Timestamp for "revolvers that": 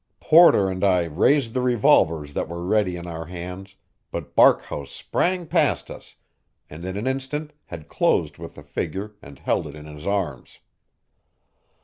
1.61-2.49